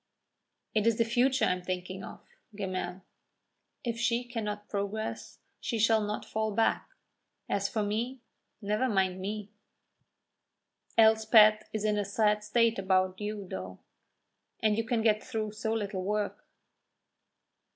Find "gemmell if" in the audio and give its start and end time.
2.55-3.99